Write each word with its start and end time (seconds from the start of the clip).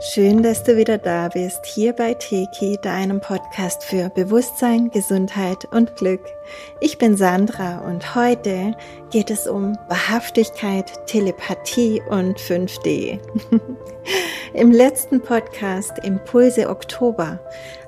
Schön, 0.00 0.44
dass 0.44 0.62
du 0.62 0.76
wieder 0.76 0.96
da 0.96 1.26
bist, 1.26 1.66
hier 1.66 1.92
bei 1.92 2.14
Teki, 2.14 2.78
deinem 2.80 3.20
Podcast 3.20 3.82
für 3.82 4.08
Bewusstsein, 4.10 4.92
Gesundheit 4.92 5.64
und 5.72 5.96
Glück. 5.96 6.20
Ich 6.80 6.98
bin 6.98 7.16
Sandra 7.16 7.78
und 7.78 8.14
heute 8.14 8.76
geht 9.10 9.28
es 9.28 9.48
um 9.48 9.76
Wahrhaftigkeit, 9.88 11.04
Telepathie 11.08 12.00
und 12.08 12.38
5D. 12.38 13.18
Im 14.54 14.70
letzten 14.70 15.20
Podcast 15.20 15.98
Impulse 16.04 16.70
Oktober 16.70 17.40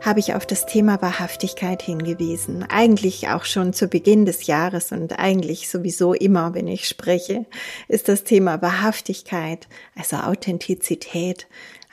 habe 0.04 0.18
ich 0.18 0.34
auf 0.34 0.46
das 0.46 0.66
Thema 0.66 1.00
Wahrhaftigkeit 1.00 1.80
hingewiesen. 1.80 2.64
Eigentlich 2.68 3.28
auch 3.28 3.44
schon 3.44 3.72
zu 3.72 3.86
Beginn 3.86 4.26
des 4.26 4.48
Jahres 4.48 4.90
und 4.90 5.18
eigentlich 5.20 5.70
sowieso 5.70 6.12
immer, 6.12 6.54
wenn 6.54 6.66
ich 6.66 6.88
spreche, 6.88 7.46
ist 7.86 8.08
das 8.08 8.24
Thema 8.24 8.60
Wahrhaftigkeit, 8.60 9.68
also 9.96 10.16
Authentizität, 10.16 11.46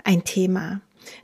ein 0.08 0.24
Thema. 0.24 0.82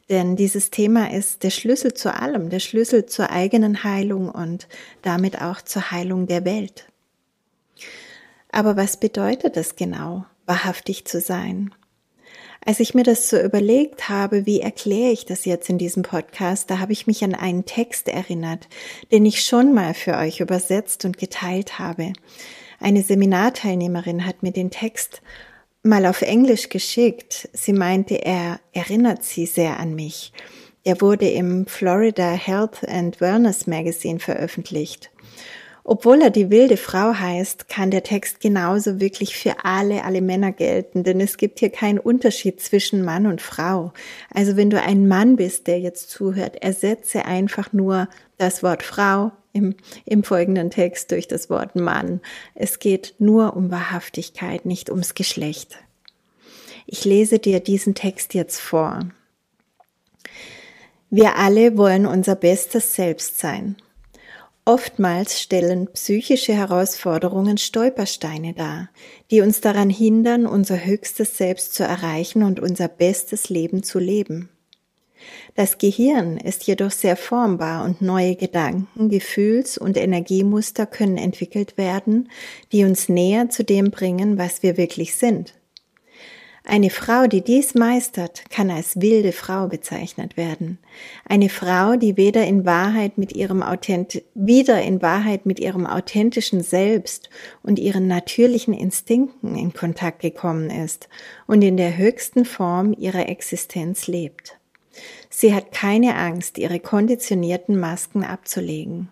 Denn 0.09 0.35
dieses 0.35 0.69
Thema 0.69 1.11
ist 1.11 1.43
der 1.43 1.49
Schlüssel 1.49 1.93
zu 1.93 2.13
allem, 2.13 2.49
der 2.49 2.59
Schlüssel 2.59 3.05
zur 3.05 3.31
eigenen 3.31 3.83
Heilung 3.83 4.29
und 4.29 4.67
damit 5.01 5.41
auch 5.41 5.61
zur 5.61 5.91
Heilung 5.91 6.27
der 6.27 6.45
Welt. 6.45 6.85
Aber 8.51 8.75
was 8.77 8.97
bedeutet 8.97 9.57
es 9.57 9.75
genau, 9.75 10.25
wahrhaftig 10.45 11.05
zu 11.05 11.19
sein? 11.19 11.73
Als 12.65 12.79
ich 12.79 12.93
mir 12.93 13.03
das 13.03 13.29
so 13.29 13.37
überlegt 13.39 14.07
habe, 14.07 14.45
wie 14.45 14.61
erkläre 14.61 15.11
ich 15.11 15.25
das 15.25 15.43
jetzt 15.43 15.69
in 15.69 15.77
diesem 15.77 16.03
Podcast, 16.03 16.69
da 16.69 16.79
habe 16.79 16.93
ich 16.93 17.07
mich 17.07 17.23
an 17.23 17.35
einen 17.35 17.65
Text 17.65 18.07
erinnert, 18.07 18.69
den 19.11 19.25
ich 19.25 19.43
schon 19.43 19.73
mal 19.73 19.93
für 19.93 20.17
euch 20.17 20.39
übersetzt 20.39 21.03
und 21.03 21.17
geteilt 21.17 21.79
habe. 21.79 22.13
Eine 22.79 23.01
Seminarteilnehmerin 23.01 24.25
hat 24.25 24.43
mir 24.43 24.51
den 24.51 24.71
Text 24.71 25.21
mal 25.83 26.05
auf 26.05 26.21
Englisch 26.21 26.69
geschickt. 26.69 27.49
Sie 27.53 27.73
meinte, 27.73 28.15
er 28.15 28.59
erinnert 28.71 29.23
sie 29.23 29.45
sehr 29.45 29.79
an 29.79 29.93
mich. 29.95 30.31
Er 30.85 30.99
wurde 31.01 31.29
im 31.29 31.65
Florida 31.67 32.31
Health 32.31 32.87
and 32.87 33.21
Wellness 33.21 33.67
Magazine 33.67 34.19
veröffentlicht. 34.19 35.11
Obwohl 35.85 36.21
er 36.21 36.29
die 36.29 36.49
wilde 36.49 36.77
Frau 36.77 37.13
heißt, 37.13 37.67
kann 37.67 37.91
der 37.91 38.03
Text 38.03 38.39
genauso 38.39 39.01
wirklich 39.01 39.35
für 39.35 39.65
alle, 39.65 40.05
alle 40.05 40.21
Männer 40.21 40.53
gelten, 40.53 41.03
denn 41.03 41.19
es 41.19 41.35
gibt 41.35 41.59
hier 41.59 41.69
keinen 41.69 41.99
Unterschied 41.99 42.61
zwischen 42.61 43.03
Mann 43.03 43.27
und 43.27 43.41
Frau. 43.41 43.91
Also 44.33 44.55
wenn 44.55 44.69
du 44.69 44.81
ein 44.81 45.09
Mann 45.09 45.35
bist, 45.35 45.67
der 45.67 45.81
jetzt 45.81 46.09
zuhört, 46.09 46.63
ersetze 46.63 47.25
einfach 47.25 47.73
nur 47.73 48.07
das 48.37 48.63
Wort 48.63 48.81
Frau 48.81 49.33
im, 49.53 49.75
im 50.05 50.23
folgenden 50.23 50.69
Text 50.71 51.11
durch 51.11 51.27
das 51.27 51.49
Wort 51.49 51.75
Mann. 51.75 52.19
Es 52.55 52.79
geht 52.79 53.15
nur 53.19 53.55
um 53.55 53.71
Wahrhaftigkeit, 53.71 54.65
nicht 54.65 54.89
ums 54.89 55.13
Geschlecht. 55.13 55.77
Ich 56.85 57.05
lese 57.05 57.39
dir 57.39 57.59
diesen 57.59 57.95
Text 57.95 58.33
jetzt 58.33 58.59
vor. 58.59 58.99
Wir 61.09 61.37
alle 61.37 61.77
wollen 61.77 62.05
unser 62.05 62.35
bestes 62.35 62.95
Selbst 62.95 63.39
sein. 63.39 63.77
Oftmals 64.65 65.41
stellen 65.41 65.87
psychische 65.91 66.53
Herausforderungen 66.53 67.57
Stolpersteine 67.57 68.53
dar, 68.53 68.89
die 69.29 69.41
uns 69.41 69.59
daran 69.59 69.89
hindern, 69.89 70.45
unser 70.45 70.85
höchstes 70.85 71.37
Selbst 71.37 71.73
zu 71.75 71.83
erreichen 71.83 72.43
und 72.43 72.61
unser 72.61 72.87
bestes 72.87 73.49
Leben 73.49 73.83
zu 73.83 73.99
leben. 73.99 74.49
Das 75.55 75.77
Gehirn 75.77 76.37
ist 76.37 76.65
jedoch 76.65 76.91
sehr 76.91 77.15
formbar 77.15 77.85
und 77.85 78.01
neue 78.01 78.35
Gedanken, 78.35 79.09
Gefühls- 79.09 79.77
und 79.77 79.97
Energiemuster 79.97 80.85
können 80.85 81.17
entwickelt 81.17 81.77
werden, 81.77 82.29
die 82.71 82.83
uns 82.83 83.09
näher 83.09 83.49
zu 83.49 83.63
dem 83.63 83.91
bringen, 83.91 84.37
was 84.37 84.63
wir 84.63 84.77
wirklich 84.77 85.15
sind. 85.15 85.53
Eine 86.65 86.89
Frau, 86.89 87.27
die 87.27 87.41
dies 87.41 87.75
meistert, 87.75 88.49
kann 88.49 88.71
als 88.71 89.01
wilde 89.01 89.33
Frau 89.33 89.67
bezeichnet 89.67 90.37
werden. 90.37 90.77
Eine 91.25 91.49
Frau, 91.49 91.97
die 91.97 92.15
weder 92.15 92.45
in 92.47 92.65
Wahrheit 92.65 93.17
mit 93.17 93.33
ihrem 93.33 93.61
wieder 94.33 94.81
in 94.81 95.01
Wahrheit 95.01 95.45
mit 95.45 95.59
ihrem 95.59 95.85
authentischen 95.85 96.63
Selbst 96.63 97.29
und 97.63 97.79
ihren 97.79 98.07
natürlichen 98.07 98.73
Instinkten 98.73 99.57
in 99.57 99.73
Kontakt 99.73 100.21
gekommen 100.21 100.69
ist 100.69 101.09
und 101.47 101.63
in 101.63 101.75
der 101.75 101.97
höchsten 101.97 102.45
Form 102.45 102.93
ihrer 102.97 103.27
Existenz 103.27 104.07
lebt. 104.07 104.57
Sie 105.35 105.51
hat 105.55 105.71
keine 105.71 106.15
Angst, 106.15 106.59
ihre 106.59 106.79
konditionierten 106.79 107.79
Masken 107.79 108.23
abzulegen. 108.23 109.09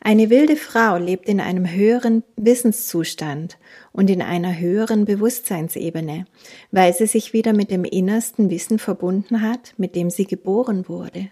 Eine 0.00 0.30
wilde 0.30 0.56
Frau 0.56 0.96
lebt 0.96 1.28
in 1.28 1.38
einem 1.40 1.70
höheren 1.70 2.24
Wissenszustand 2.36 3.56
und 3.92 4.10
in 4.10 4.20
einer 4.20 4.58
höheren 4.58 5.04
Bewusstseinsebene, 5.04 6.26
weil 6.72 6.92
sie 6.92 7.06
sich 7.06 7.32
wieder 7.32 7.52
mit 7.52 7.70
dem 7.70 7.84
innersten 7.84 8.50
Wissen 8.50 8.80
verbunden 8.80 9.42
hat, 9.42 9.74
mit 9.76 9.94
dem 9.94 10.10
sie 10.10 10.24
geboren 10.24 10.88
wurde. 10.88 11.28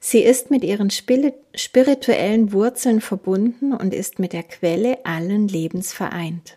Sie 0.00 0.24
ist 0.24 0.50
mit 0.50 0.64
ihren 0.64 0.90
spirituellen 0.90 2.52
Wurzeln 2.52 3.00
verbunden 3.00 3.72
und 3.72 3.94
ist 3.94 4.18
mit 4.18 4.32
der 4.32 4.42
Quelle 4.42 5.06
allen 5.06 5.46
Lebens 5.46 5.92
vereint. 5.92 6.56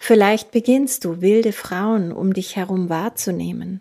Vielleicht 0.00 0.50
beginnst 0.50 1.04
du 1.04 1.20
wilde 1.20 1.52
Frauen 1.52 2.10
um 2.10 2.32
dich 2.34 2.56
herum 2.56 2.88
wahrzunehmen. 2.88 3.80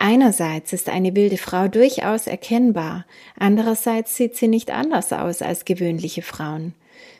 Einerseits 0.00 0.72
ist 0.72 0.88
eine 0.88 1.16
wilde 1.16 1.36
Frau 1.36 1.66
durchaus 1.66 2.28
erkennbar, 2.28 3.04
andererseits 3.36 4.14
sieht 4.14 4.36
sie 4.36 4.46
nicht 4.46 4.70
anders 4.70 5.12
aus 5.12 5.42
als 5.42 5.64
gewöhnliche 5.64 6.22
Frauen. 6.22 6.72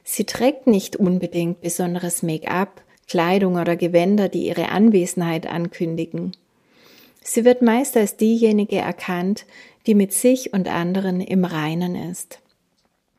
Sie 0.04 0.24
trägt 0.24 0.68
nicht 0.68 0.94
unbedingt 0.94 1.60
besonderes 1.60 2.22
Make-up, 2.22 2.80
Kleidung 3.08 3.56
oder 3.56 3.74
Gewänder, 3.74 4.28
die 4.28 4.46
ihre 4.46 4.68
Anwesenheit 4.68 5.48
ankündigen. 5.48 6.36
Sie 7.24 7.44
wird 7.44 7.62
meist 7.62 7.96
als 7.96 8.16
diejenige 8.16 8.76
erkannt, 8.76 9.44
die 9.88 9.96
mit 9.96 10.12
sich 10.12 10.52
und 10.52 10.68
anderen 10.68 11.20
im 11.20 11.44
Reinen 11.44 11.96
ist. 11.96 12.38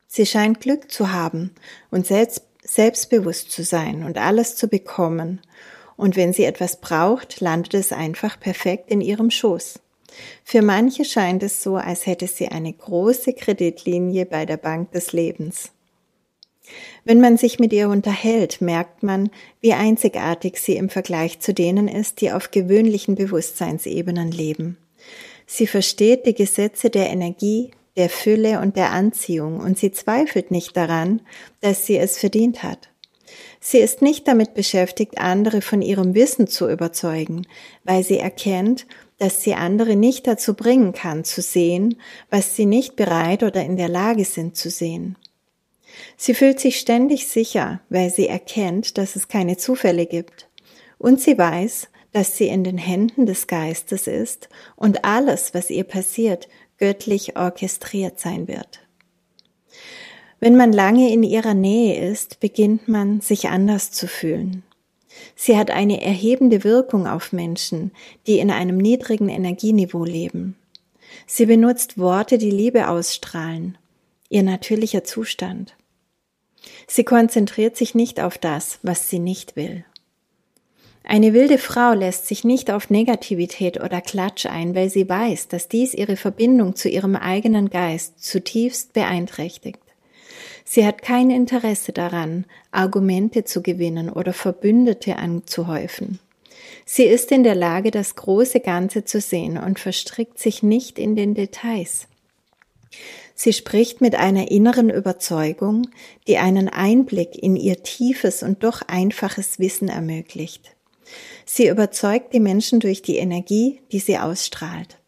Sie 0.07 0.25
scheint 0.25 0.61
Glück 0.61 0.89
zu 0.89 1.11
haben 1.11 1.51
und 1.91 2.07
selbst, 2.07 2.43
selbstbewusst 2.63 3.51
zu 3.51 3.63
sein 3.63 4.03
und 4.03 4.17
alles 4.17 4.55
zu 4.55 4.69
bekommen 4.69 5.41
und 5.99 6.15
wenn 6.15 6.31
sie 6.31 6.45
etwas 6.45 6.79
braucht, 6.79 7.41
landet 7.41 7.73
es 7.73 7.91
einfach 7.91 8.39
perfekt 8.39 8.89
in 8.89 9.01
ihrem 9.01 9.29
Schoß. 9.29 9.79
Für 10.45 10.61
manche 10.61 11.03
scheint 11.03 11.43
es 11.43 11.61
so, 11.61 11.75
als 11.75 12.05
hätte 12.05 12.25
sie 12.25 12.47
eine 12.47 12.71
große 12.71 13.33
Kreditlinie 13.33 14.25
bei 14.25 14.45
der 14.45 14.57
Bank 14.57 14.91
des 14.93 15.11
Lebens. 15.11 15.71
Wenn 17.03 17.19
man 17.19 17.35
sich 17.35 17.59
mit 17.59 17.73
ihr 17.73 17.89
unterhält, 17.89 18.61
merkt 18.61 19.03
man, 19.03 19.29
wie 19.59 19.73
einzigartig 19.73 20.57
sie 20.57 20.77
im 20.77 20.89
Vergleich 20.89 21.41
zu 21.41 21.53
denen 21.53 21.89
ist, 21.89 22.21
die 22.21 22.31
auf 22.31 22.51
gewöhnlichen 22.51 23.15
Bewusstseinsebenen 23.15 24.31
leben. 24.31 24.77
Sie 25.45 25.67
versteht 25.67 26.25
die 26.25 26.35
Gesetze 26.35 26.89
der 26.89 27.09
Energie, 27.09 27.71
der 27.97 28.09
Fülle 28.09 28.61
und 28.61 28.77
der 28.77 28.91
Anziehung 28.91 29.59
und 29.59 29.77
sie 29.77 29.91
zweifelt 29.91 30.49
nicht 30.49 30.77
daran, 30.77 31.21
dass 31.59 31.85
sie 31.85 31.97
es 31.97 32.17
verdient 32.17 32.63
hat. 32.63 32.89
Sie 33.59 33.79
ist 33.79 34.01
nicht 34.01 34.27
damit 34.27 34.53
beschäftigt, 34.53 35.17
andere 35.17 35.61
von 35.61 35.81
ihrem 35.81 36.15
Wissen 36.15 36.47
zu 36.47 36.69
überzeugen, 36.69 37.45
weil 37.83 38.03
sie 38.03 38.17
erkennt, 38.17 38.85
dass 39.17 39.43
sie 39.43 39.53
andere 39.53 39.95
nicht 39.95 40.27
dazu 40.27 40.53
bringen 40.53 40.93
kann, 40.93 41.23
zu 41.23 41.41
sehen, 41.41 41.99
was 42.29 42.55
sie 42.55 42.65
nicht 42.65 42.95
bereit 42.95 43.43
oder 43.43 43.63
in 43.63 43.75
der 43.75 43.89
Lage 43.89 44.25
sind 44.25 44.55
zu 44.55 44.69
sehen. 44.69 45.17
Sie 46.17 46.33
fühlt 46.33 46.59
sich 46.59 46.79
ständig 46.79 47.27
sicher, 47.27 47.81
weil 47.89 48.09
sie 48.09 48.27
erkennt, 48.27 48.97
dass 48.97 49.15
es 49.15 49.27
keine 49.27 49.57
Zufälle 49.57 50.05
gibt. 50.05 50.47
Und 50.97 51.19
sie 51.19 51.37
weiß, 51.37 51.89
dass 52.11 52.37
sie 52.37 52.47
in 52.47 52.63
den 52.63 52.77
Händen 52.77 53.25
des 53.25 53.47
Geistes 53.47 54.07
ist 54.07 54.49
und 54.75 55.05
alles, 55.05 55.53
was 55.53 55.69
ihr 55.69 55.83
passiert, 55.83 56.47
göttlich 56.77 57.37
orchestriert 57.37 58.19
sein 58.19 58.47
wird. 58.47 58.81
Wenn 60.39 60.55
man 60.55 60.71
lange 60.71 61.11
in 61.11 61.23
ihrer 61.23 61.53
Nähe 61.53 62.09
ist, 62.09 62.39
beginnt 62.39 62.87
man 62.87 63.19
sich 63.21 63.49
anders 63.49 63.91
zu 63.91 64.07
fühlen. 64.07 64.63
Sie 65.35 65.57
hat 65.57 65.69
eine 65.69 66.01
erhebende 66.01 66.63
Wirkung 66.63 67.07
auf 67.07 67.33
Menschen, 67.33 67.91
die 68.25 68.39
in 68.39 68.51
einem 68.51 68.77
niedrigen 68.77 69.27
Energieniveau 69.27 70.05
leben. 70.05 70.55
Sie 71.27 71.45
benutzt 71.45 71.97
Worte, 71.97 72.37
die 72.37 72.51
Liebe 72.51 72.87
ausstrahlen, 72.87 73.77
ihr 74.29 74.43
natürlicher 74.43 75.03
Zustand. 75.03 75.75
Sie 76.87 77.03
konzentriert 77.03 77.75
sich 77.75 77.95
nicht 77.95 78.19
auf 78.19 78.37
das, 78.37 78.79
was 78.81 79.09
sie 79.09 79.19
nicht 79.19 79.55
will. 79.55 79.83
Eine 81.03 81.33
wilde 81.33 81.57
Frau 81.57 81.93
lässt 81.93 82.27
sich 82.27 82.43
nicht 82.43 82.69
auf 82.69 82.89
Negativität 82.89 83.81
oder 83.81 83.99
Klatsch 83.99 84.45
ein, 84.45 84.75
weil 84.75 84.89
sie 84.89 85.09
weiß, 85.09 85.47
dass 85.47 85.67
dies 85.67 85.93
ihre 85.93 86.17
Verbindung 86.17 86.75
zu 86.75 86.87
ihrem 86.87 87.15
eigenen 87.15 87.69
Geist 87.69 88.23
zutiefst 88.23 88.93
beeinträchtigt. 88.93 89.88
Sie 90.71 90.85
hat 90.85 91.01
kein 91.01 91.31
Interesse 91.31 91.93
daran, 91.93 92.45
Argumente 92.69 93.43
zu 93.43 93.63
gewinnen 93.63 94.07
oder 94.07 94.33
Verbündete 94.33 95.15
anzuhäufen. 95.15 96.19
Sie 96.85 97.05
ist 97.05 97.31
in 97.31 97.41
der 97.41 97.55
Lage, 97.55 97.89
das 97.89 98.13
große 98.13 98.59
Ganze 98.59 99.03
zu 99.03 99.19
sehen 99.19 99.57
und 99.57 99.79
verstrickt 99.79 100.37
sich 100.37 100.61
nicht 100.61 100.99
in 100.99 101.15
den 101.15 101.33
Details. 101.33 102.07
Sie 103.33 103.51
spricht 103.51 103.99
mit 103.99 104.13
einer 104.13 104.51
inneren 104.51 104.91
Überzeugung, 104.91 105.89
die 106.27 106.37
einen 106.37 106.69
Einblick 106.69 107.35
in 107.35 107.55
ihr 107.55 107.81
tiefes 107.81 108.43
und 108.43 108.63
doch 108.63 108.83
einfaches 108.83 109.57
Wissen 109.57 109.87
ermöglicht. 109.87 110.75
Sie 111.45 111.67
überzeugt 111.67 112.31
die 112.31 112.39
Menschen 112.39 112.79
durch 112.79 113.01
die 113.01 113.17
Energie, 113.17 113.81
die 113.91 113.99
sie 113.99 114.19
ausstrahlt. 114.19 114.98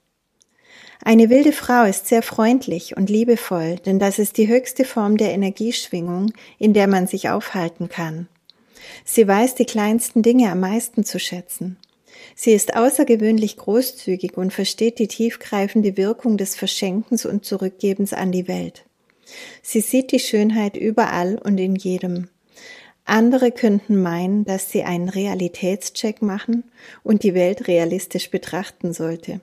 Eine 1.04 1.30
wilde 1.32 1.52
Frau 1.52 1.86
ist 1.86 2.08
sehr 2.08 2.22
freundlich 2.22 2.96
und 2.96 3.10
liebevoll, 3.10 3.78
denn 3.86 3.98
das 3.98 4.20
ist 4.20 4.38
die 4.38 4.48
höchste 4.48 4.86
Form 4.86 5.18
der 5.18 5.32
Energieschwingung, 5.32 6.32
in 6.60 6.74
der 6.74 6.88
man 6.88 7.08
sich 7.08 7.30
aufhalten 7.30 7.90
kann. 7.90 8.28
Sie 9.04 9.28
weiß 9.28 9.56
die 9.56 9.66
kleinsten 9.66 10.22
Dinge 10.22 10.52
am 10.52 10.60
meisten 10.60 11.04
zu 11.04 11.20
schätzen. 11.20 11.78
Sie 12.36 12.52
ist 12.52 12.76
außergewöhnlich 12.76 13.58
großzügig 13.58 14.38
und 14.38 14.54
versteht 14.54 15.00
die 15.00 15.08
tiefgreifende 15.08 15.98
Wirkung 15.98 16.38
des 16.38 16.56
Verschenkens 16.56 17.26
und 17.26 17.46
Zurückgebens 17.46 18.14
an 18.14 18.32
die 18.32 18.48
Welt. 18.48 18.84
Sie 19.64 19.82
sieht 19.82 20.12
die 20.12 20.20
Schönheit 20.20 20.78
überall 20.78 21.40
und 21.44 21.58
in 21.58 21.76
jedem. 21.76 22.28
Andere 23.06 23.52
könnten 23.52 24.02
meinen, 24.02 24.46
dass 24.46 24.70
sie 24.70 24.84
einen 24.84 25.10
Realitätscheck 25.10 26.22
machen 26.22 26.64
und 27.04 27.24
die 27.24 27.34
Welt 27.34 27.68
realistisch 27.68 28.30
betrachten 28.30 28.94
sollte. 28.94 29.42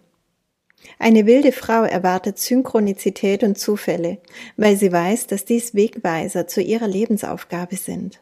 Eine 0.99 1.27
wilde 1.27 1.53
Frau 1.53 1.85
erwartet 1.85 2.39
Synchronizität 2.39 3.43
und 3.43 3.59
Zufälle, 3.59 4.19
weil 4.57 4.77
sie 4.77 4.91
weiß, 4.91 5.27
dass 5.27 5.45
dies 5.45 5.75
Wegweiser 5.75 6.47
zu 6.47 6.61
ihrer 6.61 6.89
Lebensaufgabe 6.89 7.77
sind. 7.77 8.21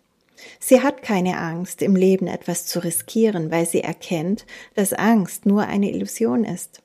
Sie 0.61 0.83
hat 0.83 1.03
keine 1.03 1.39
Angst, 1.39 1.83
im 1.83 1.97
Leben 1.97 2.27
etwas 2.27 2.67
zu 2.67 2.83
riskieren, 2.85 3.51
weil 3.51 3.67
sie 3.67 3.81
erkennt, 3.81 4.45
dass 4.75 4.93
Angst 4.93 5.47
nur 5.47 5.67
eine 5.67 5.91
Illusion 5.91 6.45
ist. 6.45 6.83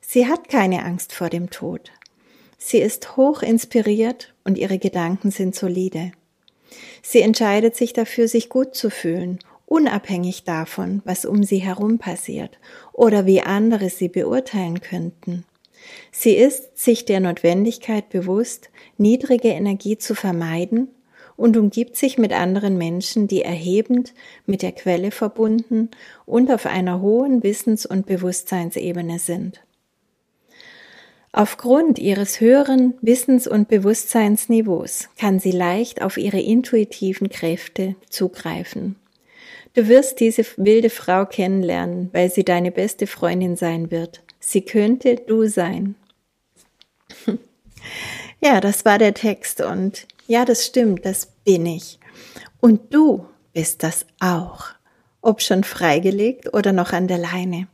Sie 0.00 0.26
hat 0.26 0.48
keine 0.48 0.84
Angst 0.84 1.14
vor 1.14 1.30
dem 1.30 1.50
Tod. 1.50 1.90
Sie 2.58 2.78
ist 2.78 3.16
hoch 3.16 3.42
inspiriert 3.42 4.34
und 4.44 4.58
ihre 4.58 4.78
Gedanken 4.78 5.30
sind 5.30 5.54
solide. 5.54 6.12
Sie 7.02 7.20
entscheidet 7.20 7.76
sich 7.76 7.92
dafür, 7.92 8.28
sich 8.28 8.48
gut 8.48 8.74
zu 8.74 8.90
fühlen, 8.90 9.38
unabhängig 9.72 10.44
davon, 10.44 11.00
was 11.06 11.24
um 11.24 11.44
sie 11.44 11.56
herum 11.56 11.96
passiert 11.96 12.58
oder 12.92 13.24
wie 13.24 13.40
andere 13.40 13.88
sie 13.88 14.08
beurteilen 14.08 14.82
könnten. 14.82 15.46
Sie 16.10 16.34
ist 16.34 16.76
sich 16.78 17.06
der 17.06 17.20
Notwendigkeit 17.20 18.10
bewusst, 18.10 18.68
niedrige 18.98 19.48
Energie 19.48 19.96
zu 19.96 20.14
vermeiden 20.14 20.88
und 21.38 21.56
umgibt 21.56 21.96
sich 21.96 22.18
mit 22.18 22.34
anderen 22.34 22.76
Menschen, 22.76 23.28
die 23.28 23.40
erhebend 23.40 24.12
mit 24.44 24.60
der 24.60 24.72
Quelle 24.72 25.10
verbunden 25.10 25.88
und 26.26 26.50
auf 26.50 26.66
einer 26.66 27.00
hohen 27.00 27.42
Wissens- 27.42 27.86
und 27.86 28.04
Bewusstseinsebene 28.04 29.18
sind. 29.18 29.62
Aufgrund 31.32 31.98
ihres 31.98 32.42
höheren 32.42 32.92
Wissens- 33.00 33.48
und 33.48 33.68
Bewusstseinsniveaus 33.68 35.08
kann 35.18 35.40
sie 35.40 35.50
leicht 35.50 36.02
auf 36.02 36.18
ihre 36.18 36.40
intuitiven 36.40 37.30
Kräfte 37.30 37.96
zugreifen. 38.10 38.96
Du 39.74 39.88
wirst 39.88 40.20
diese 40.20 40.44
wilde 40.56 40.90
Frau 40.90 41.24
kennenlernen, 41.24 42.10
weil 42.12 42.30
sie 42.30 42.44
deine 42.44 42.70
beste 42.70 43.06
Freundin 43.06 43.56
sein 43.56 43.90
wird. 43.90 44.22
Sie 44.38 44.62
könnte 44.62 45.16
du 45.16 45.46
sein. 45.48 45.94
Ja, 48.44 48.60
das 48.60 48.84
war 48.84 48.98
der 48.98 49.14
Text 49.14 49.60
und 49.60 50.08
ja, 50.26 50.44
das 50.44 50.66
stimmt, 50.66 51.04
das 51.04 51.26
bin 51.44 51.64
ich. 51.64 52.00
Und 52.60 52.92
du 52.92 53.26
bist 53.52 53.84
das 53.84 54.04
auch, 54.18 54.66
ob 55.20 55.42
schon 55.42 55.62
freigelegt 55.62 56.52
oder 56.52 56.72
noch 56.72 56.92
an 56.92 57.06
der 57.06 57.18
Leine. 57.18 57.68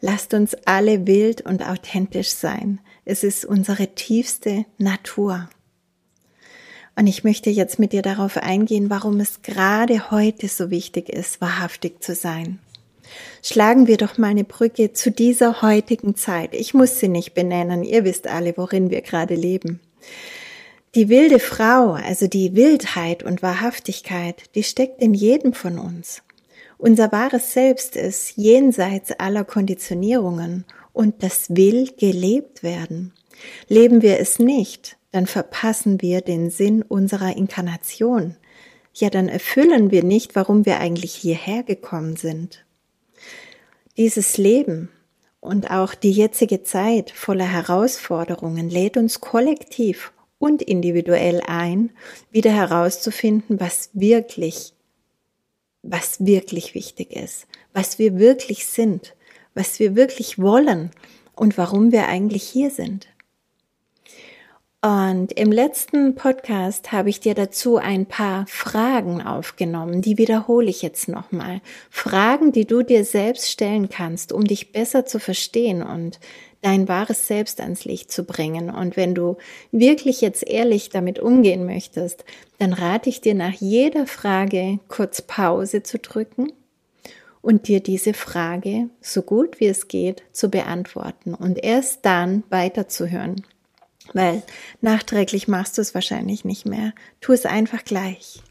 Lasst 0.00 0.34
uns 0.34 0.56
alle 0.64 1.06
wild 1.06 1.42
und 1.42 1.64
authentisch 1.64 2.30
sein. 2.30 2.80
Es 3.04 3.22
ist 3.22 3.44
unsere 3.44 3.94
tiefste 3.94 4.64
Natur. 4.78 5.48
Und 6.94 7.06
ich 7.06 7.24
möchte 7.24 7.50
jetzt 7.50 7.78
mit 7.78 7.92
dir 7.92 8.02
darauf 8.02 8.36
eingehen, 8.36 8.90
warum 8.90 9.18
es 9.20 9.42
gerade 9.42 10.10
heute 10.10 10.48
so 10.48 10.70
wichtig 10.70 11.08
ist, 11.08 11.40
wahrhaftig 11.40 12.02
zu 12.02 12.14
sein. 12.14 12.58
Schlagen 13.42 13.86
wir 13.86 13.96
doch 13.96 14.18
mal 14.18 14.28
eine 14.28 14.44
Brücke 14.44 14.92
zu 14.92 15.10
dieser 15.10 15.62
heutigen 15.62 16.14
Zeit. 16.14 16.54
Ich 16.54 16.74
muss 16.74 16.98
sie 16.98 17.08
nicht 17.08 17.34
benennen, 17.34 17.82
ihr 17.82 18.04
wisst 18.04 18.26
alle, 18.26 18.56
worin 18.56 18.90
wir 18.90 19.00
gerade 19.00 19.34
leben. 19.34 19.80
Die 20.94 21.08
wilde 21.08 21.38
Frau, 21.38 21.92
also 21.92 22.26
die 22.26 22.54
Wildheit 22.54 23.22
und 23.22 23.42
Wahrhaftigkeit, 23.42 24.54
die 24.54 24.62
steckt 24.62 25.00
in 25.00 25.14
jedem 25.14 25.54
von 25.54 25.78
uns. 25.78 26.22
Unser 26.76 27.12
wahres 27.12 27.52
Selbst 27.52 27.96
ist 27.96 28.36
jenseits 28.36 29.12
aller 29.12 29.44
Konditionierungen 29.44 30.64
und 30.92 31.22
das 31.22 31.46
will 31.48 31.90
gelebt 31.98 32.62
werden. 32.62 33.12
Leben 33.68 34.02
wir 34.02 34.20
es 34.20 34.38
nicht, 34.38 34.98
dann 35.12 35.26
verpassen 35.26 36.00
wir 36.00 36.22
den 36.22 36.50
Sinn 36.50 36.82
unserer 36.82 37.36
Inkarnation. 37.36 38.36
Ja, 38.94 39.10
dann 39.10 39.28
erfüllen 39.28 39.90
wir 39.90 40.02
nicht, 40.02 40.34
warum 40.34 40.66
wir 40.66 40.80
eigentlich 40.80 41.14
hierher 41.14 41.62
gekommen 41.62 42.16
sind. 42.16 42.64
Dieses 43.96 44.38
Leben 44.38 44.88
und 45.40 45.70
auch 45.70 45.94
die 45.94 46.12
jetzige 46.12 46.62
Zeit 46.62 47.10
voller 47.10 47.50
Herausforderungen 47.50 48.70
lädt 48.70 48.96
uns 48.96 49.20
kollektiv 49.20 50.12
und 50.38 50.62
individuell 50.62 51.42
ein, 51.46 51.90
wieder 52.30 52.52
herauszufinden, 52.52 53.60
was 53.60 53.90
wirklich, 53.92 54.72
was 55.82 56.24
wirklich 56.24 56.74
wichtig 56.74 57.12
ist, 57.12 57.46
was 57.72 57.98
wir 57.98 58.18
wirklich 58.18 58.66
sind, 58.66 59.14
was 59.54 59.78
wir 59.78 59.94
wirklich 59.94 60.38
wollen 60.38 60.90
und 61.36 61.58
warum 61.58 61.92
wir 61.92 62.08
eigentlich 62.08 62.42
hier 62.42 62.70
sind. 62.70 63.08
Und 64.84 65.30
im 65.34 65.52
letzten 65.52 66.16
Podcast 66.16 66.90
habe 66.90 67.08
ich 67.08 67.20
dir 67.20 67.36
dazu 67.36 67.76
ein 67.76 68.04
paar 68.04 68.44
Fragen 68.48 69.22
aufgenommen, 69.22 70.02
die 70.02 70.18
wiederhole 70.18 70.68
ich 70.68 70.82
jetzt 70.82 71.06
nochmal. 71.06 71.60
Fragen, 71.88 72.50
die 72.50 72.66
du 72.66 72.82
dir 72.82 73.04
selbst 73.04 73.48
stellen 73.48 73.90
kannst, 73.90 74.32
um 74.32 74.42
dich 74.42 74.72
besser 74.72 75.06
zu 75.06 75.20
verstehen 75.20 75.84
und 75.84 76.18
dein 76.62 76.88
wahres 76.88 77.28
Selbst 77.28 77.60
ans 77.60 77.84
Licht 77.84 78.10
zu 78.10 78.24
bringen. 78.24 78.70
Und 78.70 78.96
wenn 78.96 79.14
du 79.14 79.36
wirklich 79.70 80.20
jetzt 80.20 80.44
ehrlich 80.44 80.90
damit 80.90 81.20
umgehen 81.20 81.64
möchtest, 81.64 82.24
dann 82.58 82.72
rate 82.72 83.08
ich 83.08 83.20
dir 83.20 83.36
nach 83.36 83.54
jeder 83.54 84.08
Frage 84.08 84.80
kurz 84.88 85.22
Pause 85.22 85.84
zu 85.84 86.00
drücken 86.00 86.52
und 87.40 87.68
dir 87.68 87.78
diese 87.78 88.14
Frage 88.14 88.88
so 89.00 89.22
gut 89.22 89.60
wie 89.60 89.68
es 89.68 89.86
geht 89.86 90.24
zu 90.32 90.48
beantworten 90.48 91.34
und 91.34 91.62
erst 91.62 92.04
dann 92.04 92.42
weiterzuhören. 92.50 93.44
Weil 94.12 94.42
nachträglich 94.80 95.48
machst 95.48 95.78
du 95.78 95.82
es 95.82 95.94
wahrscheinlich 95.94 96.44
nicht 96.44 96.66
mehr. 96.66 96.92
Tu 97.20 97.32
es 97.32 97.46
einfach 97.46 97.84
gleich. 97.84 98.42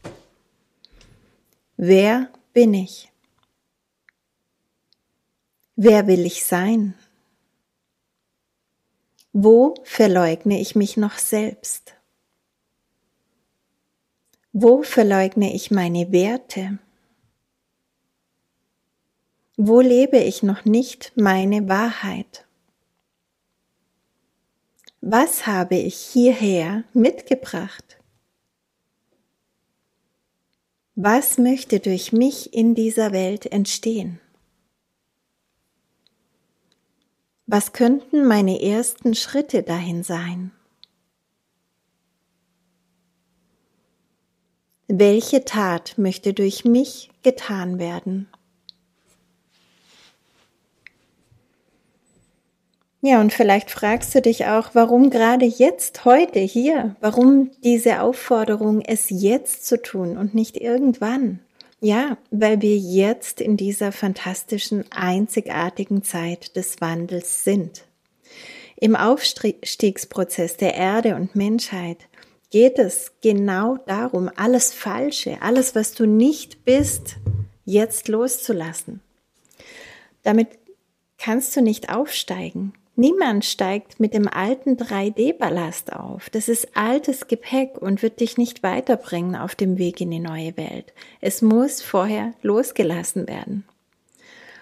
Wer 1.76 2.30
bin 2.52 2.74
ich? 2.74 3.12
Wer 5.76 6.06
will 6.06 6.26
ich 6.26 6.44
sein? 6.44 6.94
Wo 9.32 9.74
verleugne 9.84 10.60
ich 10.60 10.76
mich 10.76 10.96
noch 10.96 11.16
selbst? 11.18 11.94
Wo 14.52 14.82
verleugne 14.82 15.54
ich 15.54 15.70
meine 15.70 16.12
Werte? 16.12 16.78
Wo 19.56 19.80
lebe 19.80 20.18
ich 20.18 20.42
noch 20.42 20.64
nicht 20.66 21.12
meine 21.16 21.68
Wahrheit? 21.68 22.44
Was 25.04 25.48
habe 25.48 25.74
ich 25.74 25.96
hierher 25.96 26.84
mitgebracht? 26.92 27.98
Was 30.94 31.38
möchte 31.38 31.80
durch 31.80 32.12
mich 32.12 32.54
in 32.54 32.76
dieser 32.76 33.10
Welt 33.10 33.46
entstehen? 33.46 34.20
Was 37.46 37.72
könnten 37.72 38.24
meine 38.28 38.62
ersten 38.62 39.16
Schritte 39.16 39.64
dahin 39.64 40.04
sein? 40.04 40.52
Welche 44.86 45.44
Tat 45.44 45.98
möchte 45.98 46.32
durch 46.32 46.64
mich 46.64 47.10
getan 47.24 47.80
werden? 47.80 48.28
Ja, 53.04 53.20
und 53.20 53.32
vielleicht 53.32 53.68
fragst 53.72 54.14
du 54.14 54.22
dich 54.22 54.46
auch, 54.46 54.70
warum 54.74 55.10
gerade 55.10 55.44
jetzt, 55.44 56.04
heute, 56.04 56.38
hier, 56.38 56.94
warum 57.00 57.50
diese 57.64 58.00
Aufforderung, 58.00 58.80
es 58.80 59.10
jetzt 59.10 59.66
zu 59.66 59.82
tun 59.82 60.16
und 60.16 60.36
nicht 60.36 60.56
irgendwann? 60.56 61.40
Ja, 61.80 62.16
weil 62.30 62.62
wir 62.62 62.78
jetzt 62.78 63.40
in 63.40 63.56
dieser 63.56 63.90
fantastischen, 63.90 64.84
einzigartigen 64.92 66.04
Zeit 66.04 66.54
des 66.54 66.80
Wandels 66.80 67.42
sind. 67.42 67.82
Im 68.76 68.94
Aufstiegsprozess 68.94 70.56
der 70.56 70.74
Erde 70.74 71.16
und 71.16 71.34
Menschheit 71.34 72.06
geht 72.50 72.78
es 72.78 73.10
genau 73.20 73.78
darum, 73.86 74.30
alles 74.36 74.72
Falsche, 74.72 75.42
alles, 75.42 75.74
was 75.74 75.92
du 75.92 76.06
nicht 76.06 76.64
bist, 76.64 77.16
jetzt 77.64 78.06
loszulassen. 78.06 79.00
Damit 80.22 80.50
kannst 81.18 81.56
du 81.56 81.62
nicht 81.62 81.92
aufsteigen. 81.92 82.74
Niemand 82.94 83.46
steigt 83.46 84.00
mit 84.00 84.12
dem 84.12 84.28
alten 84.28 84.76
3D-Ballast 84.76 85.94
auf. 85.94 86.28
Das 86.28 86.48
ist 86.48 86.76
altes 86.76 87.26
Gepäck 87.26 87.78
und 87.78 88.02
wird 88.02 88.20
dich 88.20 88.36
nicht 88.36 88.62
weiterbringen 88.62 89.34
auf 89.34 89.54
dem 89.54 89.78
Weg 89.78 90.00
in 90.02 90.10
die 90.10 90.18
neue 90.18 90.56
Welt. 90.58 90.92
Es 91.20 91.40
muss 91.40 91.80
vorher 91.80 92.34
losgelassen 92.42 93.26
werden. 93.26 93.64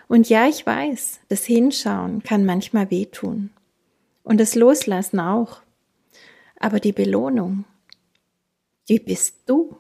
Und 0.07 0.29
ja, 0.29 0.49
ich 0.49 0.65
weiß, 0.65 1.21
das 1.29 1.45
Hinschauen 1.45 2.23
kann 2.23 2.45
manchmal 2.45 2.91
wehtun. 2.91 3.51
Und 4.23 4.39
das 4.39 4.55
Loslassen 4.55 5.19
auch. 5.19 5.63
Aber 6.59 6.79
die 6.79 6.93
Belohnung, 6.93 7.65
die 8.89 9.01
bist 9.01 9.37
du. 9.47 9.77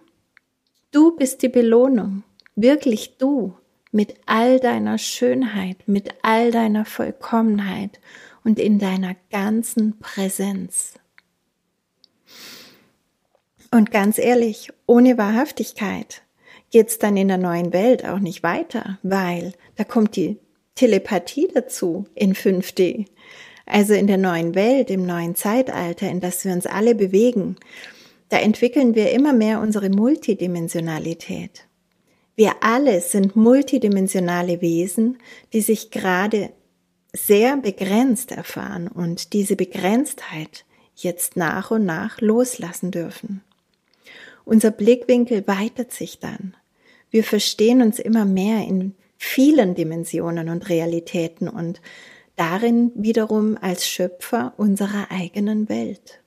Du 0.90 1.16
bist 1.16 1.42
die 1.42 1.48
Belohnung. 1.48 2.24
Wirklich 2.56 3.16
du. 3.18 3.54
Mit 3.92 4.14
all 4.26 4.60
deiner 4.60 4.98
Schönheit, 4.98 5.76
mit 5.86 6.14
all 6.22 6.52
deiner 6.52 6.84
Vollkommenheit 6.84 7.98
und 8.44 8.58
in 8.58 8.78
deiner 8.78 9.16
ganzen 9.30 9.98
Präsenz. 9.98 10.94
Und 13.70 13.90
ganz 13.90 14.18
ehrlich, 14.18 14.72
ohne 14.86 15.16
Wahrhaftigkeit 15.16 16.22
geht's 16.70 16.98
dann 16.98 17.16
in 17.16 17.28
der 17.28 17.38
neuen 17.38 17.72
Welt 17.72 18.04
auch 18.04 18.18
nicht 18.18 18.42
weiter, 18.42 18.98
weil 19.02 19.52
da 19.76 19.84
kommt 19.84 20.16
die 20.16 20.38
Telepathie 20.74 21.48
dazu 21.52 22.06
in 22.14 22.34
5D. 22.34 23.06
Also 23.66 23.94
in 23.94 24.06
der 24.06 24.18
neuen 24.18 24.54
Welt, 24.54 24.90
im 24.90 25.06
neuen 25.06 25.36
Zeitalter, 25.36 26.08
in 26.08 26.20
das 26.20 26.44
wir 26.44 26.52
uns 26.52 26.66
alle 26.66 26.94
bewegen, 26.94 27.56
da 28.28 28.38
entwickeln 28.38 28.94
wir 28.94 29.10
immer 29.10 29.32
mehr 29.32 29.60
unsere 29.60 29.90
Multidimensionalität. 29.90 31.66
Wir 32.34 32.54
alle 32.62 33.00
sind 33.00 33.36
multidimensionale 33.36 34.60
Wesen, 34.60 35.18
die 35.52 35.60
sich 35.60 35.90
gerade 35.90 36.50
sehr 37.12 37.56
begrenzt 37.56 38.32
erfahren 38.32 38.88
und 38.88 39.32
diese 39.32 39.56
Begrenztheit 39.56 40.64
jetzt 40.94 41.36
nach 41.36 41.70
und 41.70 41.84
nach 41.84 42.20
loslassen 42.20 42.90
dürfen. 42.90 43.42
Unser 44.44 44.70
Blickwinkel 44.70 45.46
weitert 45.46 45.92
sich 45.92 46.18
dann. 46.18 46.56
Wir 47.10 47.24
verstehen 47.24 47.82
uns 47.82 47.98
immer 47.98 48.24
mehr 48.24 48.66
in 48.66 48.94
vielen 49.16 49.74
Dimensionen 49.74 50.48
und 50.48 50.68
Realitäten 50.68 51.48
und 51.48 51.80
darin 52.36 52.92
wiederum 52.94 53.58
als 53.60 53.86
Schöpfer 53.86 54.54
unserer 54.56 55.10
eigenen 55.10 55.68
Welt. 55.68 56.20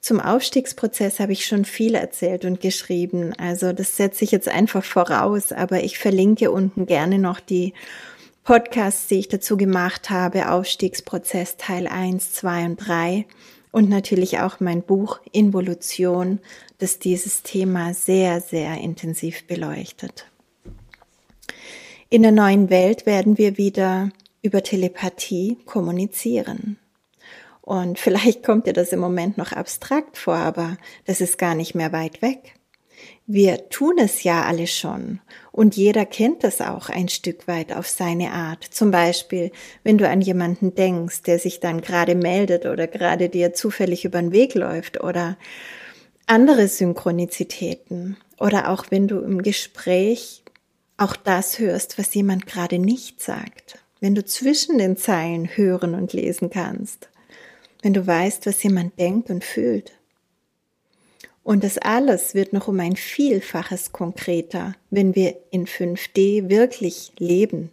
Zum 0.00 0.18
Aufstiegsprozess 0.18 1.20
habe 1.20 1.32
ich 1.32 1.44
schon 1.44 1.66
viel 1.66 1.94
erzählt 1.94 2.46
und 2.46 2.60
geschrieben, 2.60 3.34
also 3.36 3.74
das 3.74 3.98
setze 3.98 4.24
ich 4.24 4.30
jetzt 4.30 4.48
einfach 4.48 4.82
voraus, 4.82 5.52
aber 5.52 5.84
ich 5.84 5.98
verlinke 5.98 6.50
unten 6.50 6.86
gerne 6.86 7.18
noch 7.18 7.38
die 7.38 7.74
Podcasts, 8.50 9.06
die 9.06 9.20
ich 9.20 9.28
dazu 9.28 9.56
gemacht 9.56 10.10
habe, 10.10 10.50
Aufstiegsprozess 10.50 11.56
Teil 11.56 11.86
1, 11.86 12.32
2 12.32 12.64
und 12.64 12.76
3 12.78 13.26
und 13.70 13.88
natürlich 13.88 14.40
auch 14.40 14.58
mein 14.58 14.82
Buch 14.82 15.20
Involution, 15.30 16.40
das 16.78 16.98
dieses 16.98 17.44
Thema 17.44 17.94
sehr, 17.94 18.40
sehr 18.40 18.78
intensiv 18.78 19.46
beleuchtet. 19.46 20.26
In 22.08 22.22
der 22.22 22.32
neuen 22.32 22.70
Welt 22.70 23.06
werden 23.06 23.38
wir 23.38 23.56
wieder 23.56 24.10
über 24.42 24.64
Telepathie 24.64 25.56
kommunizieren. 25.64 26.76
Und 27.62 27.98
vielleicht 28.00 28.42
kommt 28.42 28.66
dir 28.66 28.72
das 28.72 28.90
im 28.90 28.98
Moment 28.98 29.38
noch 29.38 29.52
abstrakt 29.52 30.18
vor, 30.18 30.34
aber 30.34 30.76
das 31.04 31.20
ist 31.20 31.38
gar 31.38 31.54
nicht 31.54 31.76
mehr 31.76 31.92
weit 31.92 32.20
weg. 32.20 32.56
Wir 33.32 33.68
tun 33.68 33.96
es 33.98 34.24
ja 34.24 34.42
alle 34.42 34.66
schon 34.66 35.20
und 35.52 35.76
jeder 35.76 36.04
kennt 36.04 36.42
es 36.42 36.60
auch 36.60 36.88
ein 36.88 37.08
Stück 37.08 37.46
weit 37.46 37.72
auf 37.72 37.86
seine 37.88 38.32
Art. 38.32 38.64
Zum 38.64 38.90
Beispiel, 38.90 39.52
wenn 39.84 39.98
du 39.98 40.08
an 40.08 40.20
jemanden 40.20 40.74
denkst, 40.74 41.22
der 41.22 41.38
sich 41.38 41.60
dann 41.60 41.80
gerade 41.80 42.16
meldet 42.16 42.66
oder 42.66 42.88
gerade 42.88 43.28
dir 43.28 43.52
zufällig 43.52 44.04
über 44.04 44.20
den 44.20 44.32
Weg 44.32 44.56
läuft 44.56 45.00
oder 45.00 45.38
andere 46.26 46.66
Synchronizitäten 46.66 48.16
oder 48.40 48.68
auch 48.68 48.86
wenn 48.90 49.06
du 49.06 49.20
im 49.20 49.44
Gespräch 49.44 50.42
auch 50.96 51.14
das 51.14 51.60
hörst, 51.60 52.00
was 52.00 52.12
jemand 52.12 52.48
gerade 52.48 52.80
nicht 52.80 53.22
sagt. 53.22 53.78
Wenn 54.00 54.16
du 54.16 54.24
zwischen 54.24 54.76
den 54.76 54.96
Zeilen 54.96 55.56
hören 55.56 55.94
und 55.94 56.12
lesen 56.12 56.50
kannst. 56.50 57.08
Wenn 57.80 57.92
du 57.94 58.04
weißt, 58.04 58.44
was 58.46 58.60
jemand 58.64 58.98
denkt 58.98 59.30
und 59.30 59.44
fühlt. 59.44 59.92
Und 61.50 61.64
das 61.64 61.78
alles 61.78 62.36
wird 62.36 62.52
noch 62.52 62.68
um 62.68 62.78
ein 62.78 62.94
Vielfaches 62.94 63.90
konkreter, 63.90 64.76
wenn 64.90 65.16
wir 65.16 65.34
in 65.50 65.66
5D 65.66 66.48
wirklich 66.48 67.10
leben. 67.18 67.70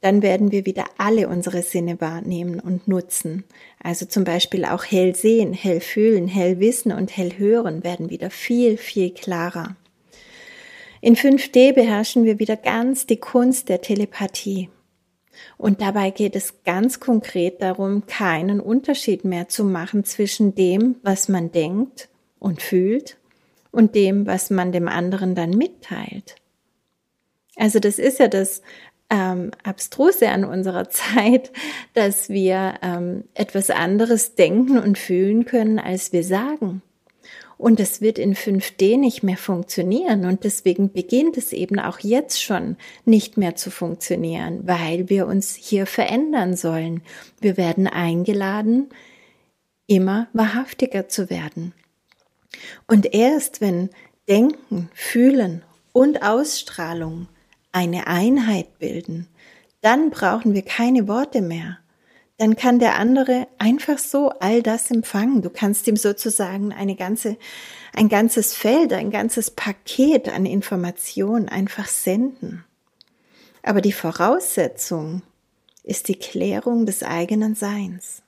Dann 0.00 0.20
werden 0.20 0.50
wir 0.50 0.66
wieder 0.66 0.86
alle 0.98 1.28
unsere 1.28 1.62
Sinne 1.62 2.00
wahrnehmen 2.00 2.58
und 2.58 2.88
nutzen. 2.88 3.44
Also 3.80 4.04
zum 4.04 4.24
Beispiel 4.24 4.64
auch 4.64 4.84
hell 4.84 5.14
sehen, 5.14 5.52
hell 5.52 5.80
fühlen, 5.80 6.26
hell 6.26 6.58
wissen 6.58 6.90
und 6.90 7.16
hell 7.16 7.38
hören 7.38 7.84
werden 7.84 8.10
wieder 8.10 8.30
viel, 8.30 8.78
viel 8.78 9.10
klarer. 9.10 9.76
In 11.00 11.14
5D 11.14 11.72
beherrschen 11.72 12.24
wir 12.24 12.40
wieder 12.40 12.56
ganz 12.56 13.06
die 13.06 13.18
Kunst 13.18 13.68
der 13.68 13.80
Telepathie. 13.80 14.70
Und 15.56 15.80
dabei 15.80 16.10
geht 16.10 16.34
es 16.34 16.64
ganz 16.64 16.98
konkret 16.98 17.62
darum, 17.62 18.08
keinen 18.08 18.58
Unterschied 18.58 19.24
mehr 19.24 19.46
zu 19.46 19.62
machen 19.62 20.02
zwischen 20.02 20.56
dem, 20.56 20.96
was 21.04 21.28
man 21.28 21.52
denkt 21.52 22.08
und 22.38 22.62
fühlt 22.62 23.18
und 23.70 23.94
dem, 23.94 24.26
was 24.26 24.50
man 24.50 24.72
dem 24.72 24.88
anderen 24.88 25.34
dann 25.34 25.50
mitteilt. 25.50 26.36
Also 27.56 27.78
das 27.78 27.98
ist 27.98 28.18
ja 28.18 28.28
das 28.28 28.62
ähm, 29.10 29.50
Abstruse 29.62 30.28
an 30.28 30.44
unserer 30.44 30.88
Zeit, 30.90 31.52
dass 31.94 32.28
wir 32.28 32.74
ähm, 32.82 33.24
etwas 33.34 33.70
anderes 33.70 34.34
denken 34.34 34.78
und 34.78 34.98
fühlen 34.98 35.44
können, 35.44 35.78
als 35.78 36.12
wir 36.12 36.24
sagen. 36.24 36.82
Und 37.58 37.80
das 37.80 38.02
wird 38.02 38.18
in 38.18 38.34
5D 38.34 38.98
nicht 38.98 39.22
mehr 39.22 39.38
funktionieren. 39.38 40.26
Und 40.26 40.44
deswegen 40.44 40.92
beginnt 40.92 41.38
es 41.38 41.54
eben 41.54 41.78
auch 41.78 42.00
jetzt 42.00 42.42
schon 42.42 42.76
nicht 43.06 43.38
mehr 43.38 43.56
zu 43.56 43.70
funktionieren, 43.70 44.60
weil 44.66 45.08
wir 45.08 45.26
uns 45.26 45.54
hier 45.54 45.86
verändern 45.86 46.54
sollen. 46.54 47.02
Wir 47.40 47.56
werden 47.56 47.86
eingeladen, 47.86 48.90
immer 49.86 50.28
wahrhaftiger 50.34 51.08
zu 51.08 51.30
werden. 51.30 51.72
Und 52.86 53.14
erst 53.14 53.60
wenn 53.60 53.90
Denken, 54.28 54.90
Fühlen 54.94 55.62
und 55.92 56.22
Ausstrahlung 56.22 57.28
eine 57.72 58.06
Einheit 58.06 58.78
bilden, 58.78 59.28
dann 59.82 60.10
brauchen 60.10 60.54
wir 60.54 60.62
keine 60.62 61.06
Worte 61.08 61.42
mehr. 61.42 61.78
Dann 62.38 62.56
kann 62.56 62.78
der 62.78 62.96
andere 62.96 63.48
einfach 63.58 63.98
so 63.98 64.28
all 64.40 64.62
das 64.62 64.90
empfangen. 64.90 65.42
Du 65.42 65.48
kannst 65.48 65.86
ihm 65.86 65.96
sozusagen 65.96 66.72
eine 66.72 66.96
ganze, 66.96 67.38
ein 67.94 68.08
ganzes 68.08 68.54
Feld, 68.54 68.92
ein 68.92 69.10
ganzes 69.10 69.50
Paket 69.50 70.28
an 70.28 70.44
Informationen 70.44 71.48
einfach 71.48 71.86
senden. 71.86 72.64
Aber 73.62 73.80
die 73.80 73.92
Voraussetzung 73.92 75.22
ist 75.82 76.08
die 76.08 76.18
Klärung 76.18 76.84
des 76.84 77.02
eigenen 77.02 77.54
Seins. 77.54 78.22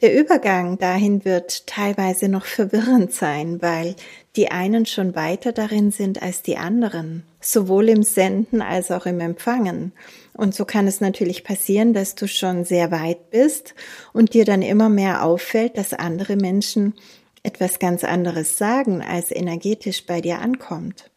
Der 0.00 0.14
Übergang 0.14 0.78
dahin 0.78 1.24
wird 1.24 1.66
teilweise 1.66 2.28
noch 2.28 2.44
verwirrend 2.44 3.12
sein, 3.12 3.60
weil 3.60 3.96
die 4.36 4.48
einen 4.48 4.86
schon 4.86 5.16
weiter 5.16 5.50
darin 5.50 5.90
sind 5.90 6.22
als 6.22 6.42
die 6.42 6.56
anderen, 6.56 7.24
sowohl 7.40 7.88
im 7.88 8.04
Senden 8.04 8.62
als 8.62 8.92
auch 8.92 9.06
im 9.06 9.18
Empfangen. 9.18 9.92
Und 10.34 10.54
so 10.54 10.64
kann 10.64 10.86
es 10.86 11.00
natürlich 11.00 11.42
passieren, 11.42 11.94
dass 11.94 12.14
du 12.14 12.28
schon 12.28 12.64
sehr 12.64 12.92
weit 12.92 13.30
bist 13.30 13.74
und 14.12 14.34
dir 14.34 14.44
dann 14.44 14.62
immer 14.62 14.88
mehr 14.88 15.24
auffällt, 15.24 15.76
dass 15.76 15.92
andere 15.92 16.36
Menschen 16.36 16.94
etwas 17.42 17.80
ganz 17.80 18.04
anderes 18.04 18.56
sagen, 18.56 19.02
als 19.02 19.32
energetisch 19.32 20.06
bei 20.06 20.20
dir 20.20 20.38
ankommt. 20.38 21.10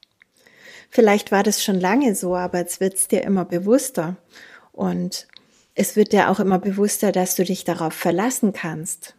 Vielleicht 0.89 1.31
war 1.31 1.43
das 1.43 1.63
schon 1.63 1.79
lange 1.79 2.15
so, 2.15 2.35
aber 2.35 2.59
jetzt 2.59 2.79
wird 2.79 2.95
es 2.95 3.07
dir 3.07 3.21
immer 3.21 3.45
bewusster. 3.45 4.17
Und 4.71 5.27
es 5.81 5.95
wird 5.95 6.13
dir 6.13 6.29
auch 6.29 6.39
immer 6.39 6.59
bewusster, 6.59 7.11
dass 7.11 7.35
du 7.35 7.43
dich 7.43 7.63
darauf 7.63 7.93
verlassen 7.93 8.53
kannst. 8.53 9.15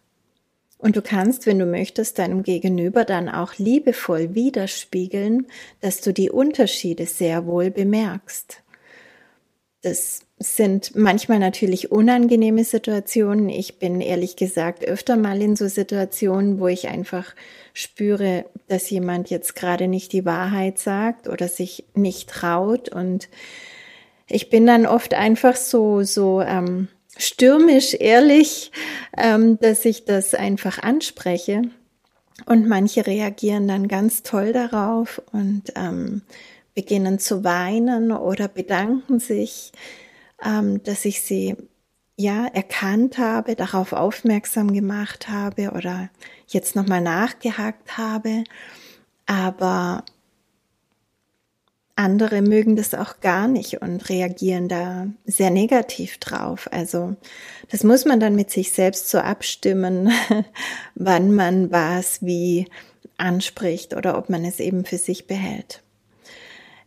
Und 0.78 0.94
du 0.94 1.02
kannst, 1.02 1.44
wenn 1.44 1.58
du 1.58 1.66
möchtest, 1.66 2.20
deinem 2.20 2.44
Gegenüber 2.44 3.04
dann 3.04 3.28
auch 3.28 3.54
liebevoll 3.58 4.36
widerspiegeln, 4.36 5.46
dass 5.80 6.02
du 6.02 6.12
die 6.12 6.30
Unterschiede 6.30 7.06
sehr 7.06 7.46
wohl 7.46 7.72
bemerkst. 7.72 8.62
Das 9.82 10.20
sind 10.38 10.94
manchmal 10.94 11.40
natürlich 11.40 11.90
unangenehme 11.90 12.62
Situationen. 12.62 13.48
Ich 13.48 13.80
bin 13.80 14.00
ehrlich 14.00 14.36
gesagt 14.36 14.84
öfter 14.84 15.16
mal 15.16 15.42
in 15.42 15.56
so 15.56 15.66
Situationen, 15.66 16.60
wo 16.60 16.68
ich 16.68 16.86
einfach 16.86 17.34
spüre, 17.74 18.44
dass 18.68 18.88
jemand 18.88 19.30
jetzt 19.30 19.56
gerade 19.56 19.88
nicht 19.88 20.12
die 20.12 20.24
Wahrheit 20.24 20.78
sagt 20.78 21.26
oder 21.26 21.48
sich 21.48 21.86
nicht 21.94 22.30
traut 22.30 22.88
und 22.88 23.28
ich 24.32 24.50
bin 24.50 24.66
dann 24.66 24.86
oft 24.86 25.14
einfach 25.14 25.56
so, 25.56 26.02
so 26.02 26.40
ähm, 26.40 26.88
stürmisch 27.16 27.94
ehrlich, 27.94 28.72
ähm, 29.16 29.58
dass 29.60 29.84
ich 29.84 30.04
das 30.04 30.34
einfach 30.34 30.78
anspreche. 30.78 31.62
Und 32.46 32.66
manche 32.66 33.06
reagieren 33.06 33.68
dann 33.68 33.88
ganz 33.88 34.22
toll 34.22 34.52
darauf 34.52 35.22
und 35.32 35.64
ähm, 35.76 36.22
beginnen 36.74 37.18
zu 37.18 37.44
weinen 37.44 38.10
oder 38.10 38.48
bedanken 38.48 39.20
sich, 39.20 39.72
ähm, 40.44 40.82
dass 40.82 41.04
ich 41.04 41.22
sie 41.22 41.54
ja 42.16 42.46
erkannt 42.46 43.18
habe, 43.18 43.54
darauf 43.54 43.92
aufmerksam 43.92 44.72
gemacht 44.72 45.28
habe 45.28 45.72
oder 45.72 46.08
jetzt 46.48 46.74
nochmal 46.74 47.00
nachgehakt 47.00 47.96
habe. 47.98 48.44
Aber 49.26 50.04
andere 51.96 52.42
mögen 52.42 52.76
das 52.76 52.94
auch 52.94 53.20
gar 53.20 53.48
nicht 53.48 53.82
und 53.82 54.08
reagieren 54.08 54.68
da 54.68 55.08
sehr 55.24 55.50
negativ 55.50 56.18
drauf. 56.18 56.68
Also 56.72 57.16
das 57.70 57.84
muss 57.84 58.04
man 58.04 58.20
dann 58.20 58.34
mit 58.34 58.50
sich 58.50 58.72
selbst 58.72 59.08
so 59.08 59.18
abstimmen, 59.18 60.10
wann 60.94 61.34
man 61.34 61.70
was 61.70 62.22
wie 62.22 62.68
anspricht 63.18 63.94
oder 63.94 64.18
ob 64.18 64.30
man 64.30 64.44
es 64.44 64.58
eben 64.58 64.84
für 64.84 64.98
sich 64.98 65.26
behält. 65.26 65.82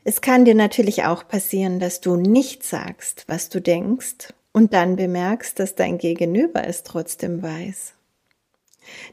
Es 0.04 0.22
kann 0.22 0.46
dir 0.46 0.56
natürlich 0.56 1.04
auch 1.06 1.28
passieren, 1.28 1.80
dass 1.80 2.00
du 2.00 2.16
nicht 2.16 2.64
sagst, 2.64 3.26
was 3.28 3.50
du 3.50 3.60
denkst 3.60 4.34
und 4.54 4.74
dann 4.74 4.96
bemerkst, 4.96 5.60
dass 5.60 5.76
dein 5.76 5.98
Gegenüber 5.98 6.68
es 6.68 6.84
trotzdem 6.84 7.42
weiß. 7.42 7.95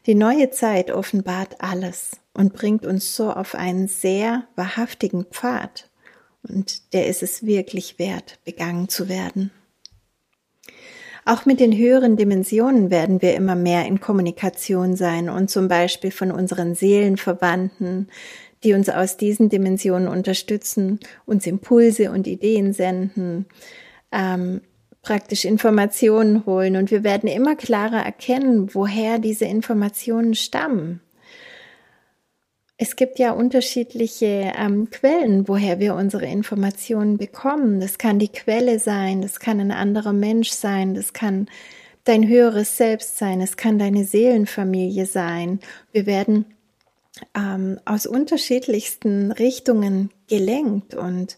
Die 0.07 0.15
neue 0.15 0.51
Zeit 0.51 0.91
offenbart 0.91 1.57
alles 1.61 2.13
und 2.35 2.53
bringt 2.53 2.87
uns 2.87 3.15
so 3.15 3.33
auf 3.33 3.55
einen 3.55 3.89
sehr 3.89 4.45
wahrhaftigen 4.57 5.25
Pfad. 5.25 5.91
Und 6.49 6.93
der 6.93 7.07
ist 7.07 7.23
es 7.23 7.45
wirklich 7.47 7.99
wert, 7.99 8.39
begangen 8.45 8.89
zu 8.89 9.09
werden. 9.09 9.51
Auch 11.25 11.47
mit 11.47 11.61
den 11.61 11.77
höheren 11.77 12.17
Dimensionen 12.17 12.91
werden 12.91 13.23
wir 13.23 13.35
immer 13.35 13.55
mehr 13.55 13.87
in 13.87 14.01
Kommunikation 14.01 14.97
sein 14.97 15.29
und 15.29 15.51
zum 15.51 15.69
Beispiel 15.69 16.11
von 16.11 16.33
unseren 16.33 16.75
Seelenverwandten, 16.75 18.09
die 18.65 18.75
uns 18.75 18.89
aus 18.89 19.17
diesen 19.17 19.49
Dimensionen 19.49 20.09
unterstützen, 20.09 20.99
uns 21.25 21.47
Impulse 21.47 22.11
und 22.11 22.27
Ideen 22.27 22.73
senden, 22.73 23.47
ähm, 24.11 24.63
praktisch 25.03 25.45
Informationen 25.45 26.47
holen 26.47 26.77
und 26.77 26.91
wir 26.91 27.03
werden 27.03 27.29
immer 27.29 27.57
klarer 27.57 28.05
erkennen, 28.05 28.73
woher 28.75 29.19
diese 29.19 29.45
Informationen 29.45 30.35
stammen. 30.35 31.01
Es 32.79 32.97
gibt 32.97 33.19
ja 33.19 33.33
unterschiedliche 33.33 34.53
ähm, 34.57 34.91
Quellen, 34.91 35.47
woher 35.47 35.79
wir 35.79 35.95
unsere 35.95 36.27
Informationen 36.27 37.17
bekommen. 37.17 37.81
Das 37.81 37.99
kann 37.99 38.19
die 38.19 38.29
Quelle 38.29 38.79
sein, 38.79 39.23
das 39.23 39.39
kann 39.39 39.61
ein 39.61 39.71
anderer 39.71 40.13
Mensch 40.13 40.51
sein, 40.51 40.95
das 40.95 41.13
kann 41.13 41.49
dein 42.05 42.27
höheres 42.27 42.77
Selbst 42.77 43.19
sein, 43.19 43.41
es 43.41 43.57
kann 43.57 43.79
deine 43.79 44.05
Seelenfamilie 44.05 45.07
sein. 45.07 45.61
Wir 45.93 46.07
werden 46.07 46.47
ähm, 47.37 47.79
aus 47.85 48.07
unterschiedlichsten 48.07 49.31
Richtungen 49.31 50.11
gelenkt 50.29 50.95
und 50.95 51.37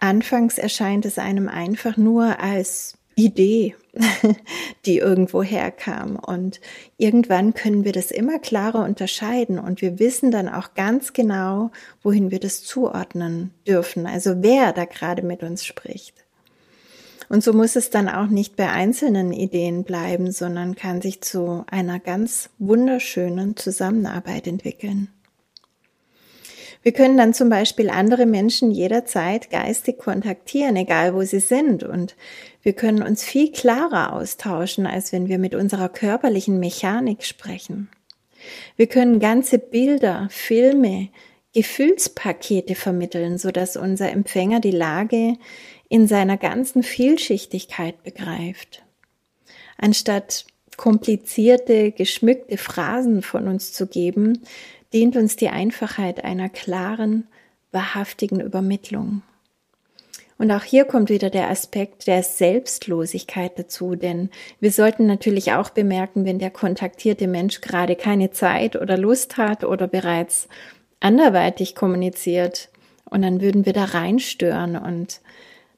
anfangs 0.00 0.58
erscheint 0.58 1.06
es 1.06 1.18
einem 1.18 1.48
einfach 1.48 1.96
nur 1.96 2.40
als 2.40 2.96
Idee, 3.14 3.74
die 4.86 4.98
irgendwo 4.98 5.42
herkam. 5.42 6.16
Und 6.16 6.60
irgendwann 6.96 7.54
können 7.54 7.84
wir 7.84 7.92
das 7.92 8.10
immer 8.10 8.38
klarer 8.38 8.84
unterscheiden 8.84 9.58
und 9.58 9.82
wir 9.82 9.98
wissen 9.98 10.30
dann 10.30 10.48
auch 10.48 10.74
ganz 10.74 11.12
genau, 11.12 11.70
wohin 12.02 12.30
wir 12.30 12.40
das 12.40 12.62
zuordnen 12.62 13.52
dürfen, 13.66 14.06
also 14.06 14.42
wer 14.42 14.72
da 14.72 14.84
gerade 14.84 15.22
mit 15.22 15.42
uns 15.42 15.64
spricht. 15.64 16.14
Und 17.28 17.44
so 17.44 17.52
muss 17.52 17.76
es 17.76 17.90
dann 17.90 18.08
auch 18.08 18.26
nicht 18.26 18.56
bei 18.56 18.70
einzelnen 18.70 19.32
Ideen 19.32 19.84
bleiben, 19.84 20.32
sondern 20.32 20.74
kann 20.74 21.00
sich 21.00 21.20
zu 21.20 21.64
einer 21.70 22.00
ganz 22.00 22.50
wunderschönen 22.58 23.56
Zusammenarbeit 23.56 24.48
entwickeln. 24.48 25.08
Wir 26.82 26.92
können 26.92 27.18
dann 27.18 27.34
zum 27.34 27.50
Beispiel 27.50 27.90
andere 27.90 28.24
Menschen 28.24 28.70
jederzeit 28.70 29.50
geistig 29.50 29.98
kontaktieren, 29.98 30.76
egal 30.76 31.14
wo 31.14 31.22
sie 31.22 31.40
sind. 31.40 31.82
Und 31.82 32.16
wir 32.62 32.72
können 32.72 33.02
uns 33.02 33.22
viel 33.22 33.52
klarer 33.52 34.14
austauschen, 34.14 34.86
als 34.86 35.12
wenn 35.12 35.28
wir 35.28 35.38
mit 35.38 35.54
unserer 35.54 35.90
körperlichen 35.90 36.58
Mechanik 36.58 37.24
sprechen. 37.24 37.90
Wir 38.76 38.86
können 38.86 39.20
ganze 39.20 39.58
Bilder, 39.58 40.28
Filme, 40.30 41.08
Gefühlspakete 41.52 42.74
vermitteln, 42.74 43.36
sodass 43.36 43.76
unser 43.76 44.10
Empfänger 44.10 44.60
die 44.60 44.70
Lage 44.70 45.36
in 45.88 46.06
seiner 46.06 46.38
ganzen 46.38 46.82
Vielschichtigkeit 46.82 48.02
begreift. 48.02 48.82
Anstatt 49.76 50.46
komplizierte, 50.76 51.90
geschmückte 51.90 52.56
Phrasen 52.56 53.20
von 53.22 53.48
uns 53.48 53.72
zu 53.72 53.86
geben, 53.86 54.42
dient 54.92 55.16
uns 55.16 55.36
die 55.36 55.48
Einfachheit 55.48 56.24
einer 56.24 56.48
klaren, 56.48 57.26
wahrhaftigen 57.72 58.40
Übermittlung. 58.40 59.22
Und 60.38 60.50
auch 60.52 60.62
hier 60.62 60.86
kommt 60.86 61.10
wieder 61.10 61.28
der 61.28 61.50
Aspekt 61.50 62.06
der 62.06 62.22
Selbstlosigkeit 62.22 63.58
dazu, 63.58 63.94
denn 63.94 64.30
wir 64.58 64.72
sollten 64.72 65.06
natürlich 65.06 65.52
auch 65.52 65.68
bemerken, 65.68 66.24
wenn 66.24 66.38
der 66.38 66.50
kontaktierte 66.50 67.26
Mensch 67.26 67.60
gerade 67.60 67.94
keine 67.94 68.30
Zeit 68.30 68.74
oder 68.74 68.96
Lust 68.96 69.36
hat 69.36 69.64
oder 69.64 69.86
bereits 69.86 70.48
anderweitig 70.98 71.74
kommuniziert 71.74 72.70
und 73.04 73.20
dann 73.20 73.42
würden 73.42 73.66
wir 73.66 73.74
da 73.74 73.84
reinstören 73.84 74.76
und 74.76 75.20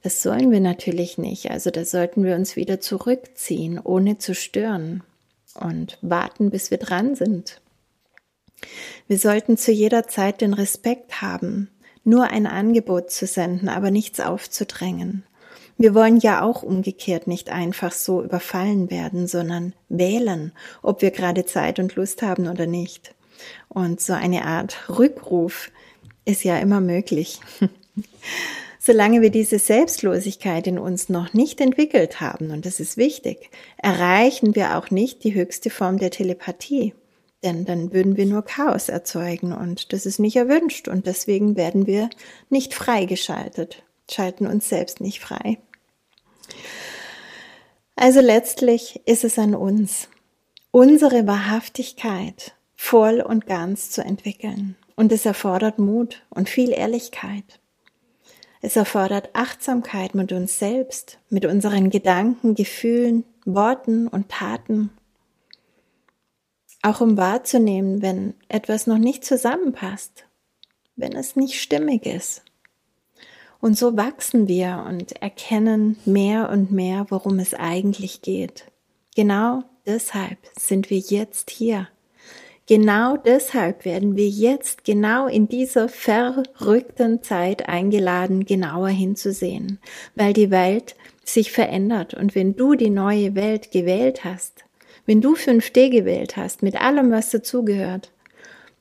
das 0.03 0.23
sollen 0.23 0.53
wir 0.53 0.61
natürlich 0.61 1.19
nicht. 1.19 1.51
Also 1.51 1.71
da 1.71 1.85
sollten 1.85 2.25
wir 2.25 2.37
uns 2.37 2.55
wieder 2.55 2.81
zurückziehen, 2.81 3.81
ohne 3.83 4.19
zu 4.19 4.35
stören 4.35 5.03
und 5.55 5.99
warten, 6.03 6.51
bis 6.51 6.71
wir 6.71 6.79
dran 6.79 7.17
sind. 7.17 7.61
Wir 9.09 9.19
sollten 9.19 9.57
zu 9.57 9.73
jeder 9.73 10.09
Zeit 10.09 10.41
den 10.41 10.55
Respekt 10.55 11.21
haben, 11.23 11.69
nur 12.05 12.25
ein 12.25 12.47
Angebot 12.47 13.11
zu 13.11 13.27
senden, 13.27 13.69
aber 13.69 13.91
nichts 13.91 14.21
aufzudrängen. 14.21 15.25
Wir 15.79 15.95
wollen 15.95 16.19
ja 16.19 16.43
auch 16.43 16.63
umgekehrt 16.63 17.27
nicht 17.27 17.51
einfach 17.51 17.93
so 17.93 18.23
überfallen 18.23 18.91
werden, 18.91 19.27
sondern 19.27 19.73
wählen, 19.89 20.53
ob 20.83 21.03
wir 21.03 21.11
gerade 21.11 21.45
Zeit 21.45 21.79
und 21.79 21.97
Lust 21.97 22.23
haben 22.23 22.47
oder 22.47 22.67
nicht. 22.67 23.15
Und 23.69 24.01
so 24.01 24.13
eine 24.13 24.45
Art 24.45 24.89
Rückruf 24.89 25.71
ist 26.25 26.45
ja 26.45 26.59
immer 26.59 26.81
möglich. 26.81 27.41
Solange 28.79 29.23
wir 29.23 29.31
diese 29.31 29.59
Selbstlosigkeit 29.59 30.67
in 30.67 30.79
uns 30.79 31.09
noch 31.09 31.35
nicht 31.35 31.61
entwickelt 31.61 32.21
haben, 32.21 32.51
und 32.51 32.67
das 32.67 32.81
ist 32.81 32.97
wichtig, 32.97 33.51
erreichen 33.77 34.55
wir 34.55 34.77
auch 34.77 34.91
nicht 34.91 35.23
die 35.25 35.35
höchste 35.35 35.71
Form 35.71 35.99
der 35.99 36.11
Telepathie. 36.11 36.93
Denn 37.43 37.65
dann 37.65 37.93
würden 37.93 38.17
wir 38.17 38.27
nur 38.27 38.43
Chaos 38.43 38.89
erzeugen 38.89 39.53
und 39.53 39.93
das 39.93 40.07
ist 40.07 40.21
nicht 40.21 40.37
erwünscht 40.37 40.87
und 40.87 41.07
deswegen 41.07 41.57
werden 41.57 41.87
wir 41.87 42.09
nicht 42.51 42.73
freigeschaltet, 42.73 43.83
schalten 44.09 44.47
uns 44.47 44.69
selbst 44.69 45.01
nicht 45.01 45.21
frei. 45.21 45.59
Also 47.97 48.21
letztlich 48.21 49.01
ist 49.07 49.25
es 49.25 49.39
an 49.39 49.55
uns, 49.55 50.09
unsere 50.71 51.27
Wahrhaftigkeit 51.27 52.55
voll 52.77 53.21
und 53.21 53.47
ganz 53.47 53.91
zu 53.91 54.05
entwickeln. 54.05 54.77
Und 54.95 55.11
es 55.11 55.25
erfordert 55.25 55.79
Mut 55.79 56.23
und 56.31 56.49
viel 56.49 56.71
Ehrlichkeit. 56.71 57.61
Es 58.61 58.77
erfordert 58.77 59.31
Achtsamkeit 59.33 60.15
mit 60.15 60.33
uns 60.33 60.59
selbst, 60.59 61.19
mit 61.29 61.45
unseren 61.45 61.91
Gedanken, 61.91 62.55
Gefühlen, 62.55 63.25
Worten 63.45 64.07
und 64.07 64.29
Taten 64.29 64.91
auch 66.83 67.01
um 67.01 67.17
wahrzunehmen, 67.17 68.03
wenn 68.03 68.35
etwas 68.49 68.87
noch 68.87 68.99
nicht 68.99 69.25
zusammenpasst, 69.25 70.27
wenn 70.97 71.13
es 71.13 71.37
nicht 71.37 71.61
stimmig 71.61 72.07
ist. 72.07 72.43
Und 73.61 73.79
so 73.79 73.97
wachsen 73.97 74.49
wir 74.49 74.85
und 74.89 75.23
erkennen 75.23 75.97
mehr 76.05 76.51
und 76.51 76.73
mehr, 76.73 77.07
worum 77.11 77.39
es 77.39 77.55
eigentlich 77.55 78.21
geht. 78.21 78.65
Genau 79.15 79.63
deshalb 79.87 80.39
sind 80.59 80.91
wir 80.91 80.99
jetzt 80.99 81.51
hier. 81.51 81.89
Genau 82.67 83.17
deshalb 83.17 83.85
werden 83.85 84.17
wir 84.17 84.29
jetzt 84.29 84.85
genau 84.85 85.27
in 85.27 85.49
dieser 85.49 85.89
verrückten 85.89 87.23
Zeit 87.23 87.69
eingeladen, 87.69 88.45
genauer 88.45 88.89
hinzusehen, 88.89 89.79
weil 90.15 90.33
die 90.33 90.51
Welt 90.51 90.97
sich 91.25 91.53
verändert 91.53 92.15
und 92.15 92.35
wenn 92.35 92.57
du 92.57 92.75
die 92.75 92.91
neue 92.91 93.35
Welt 93.35 93.71
gewählt 93.71 94.25
hast, 94.25 94.65
wenn 95.07 95.21
du 95.21 95.35
5D 95.35 95.91
gewählt 95.91 96.37
hast, 96.37 96.63
mit 96.63 96.81
allem, 96.81 97.11
was 97.11 97.31
dazugehört, 97.31 98.13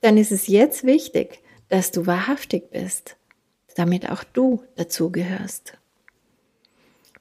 dann 0.01 0.17
ist 0.17 0.31
es 0.31 0.47
jetzt 0.47 0.83
wichtig, 0.83 1.39
dass 1.69 1.91
du 1.91 2.05
wahrhaftig 2.05 2.69
bist, 2.71 3.15
damit 3.75 4.09
auch 4.09 4.23
du 4.23 4.63
dazugehörst. 4.75 5.77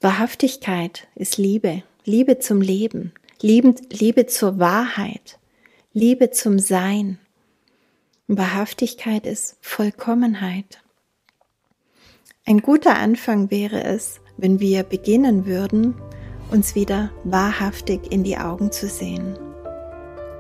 Wahrhaftigkeit 0.00 1.06
ist 1.14 1.36
Liebe, 1.36 1.82
Liebe 2.04 2.38
zum 2.38 2.60
Leben, 2.60 3.12
Liebe 3.42 4.26
zur 4.26 4.58
Wahrheit, 4.58 5.38
Liebe 5.92 6.30
zum 6.30 6.58
Sein. 6.58 7.18
Wahrhaftigkeit 8.26 9.26
ist 9.26 9.56
Vollkommenheit. 9.60 10.82
Ein 12.46 12.62
guter 12.62 12.96
Anfang 12.96 13.50
wäre 13.50 13.84
es, 13.84 14.20
wenn 14.36 14.60
wir 14.60 14.82
beginnen 14.82 15.46
würden, 15.46 15.94
uns 16.50 16.74
wieder 16.74 17.10
wahrhaftig 17.24 18.12
in 18.12 18.24
die 18.24 18.38
Augen 18.38 18.72
zu 18.72 18.88
sehen. 18.88 19.38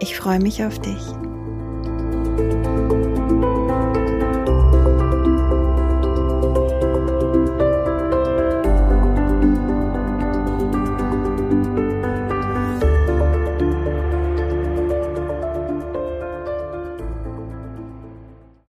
Ich 0.00 0.16
freue 0.16 0.40
mich 0.40 0.64
auf 0.64 0.78
dich. 0.78 1.00